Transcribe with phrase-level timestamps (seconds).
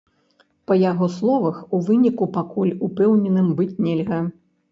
[0.69, 4.19] Па яго словах, у выніку пакуль упэўненым быць нельга.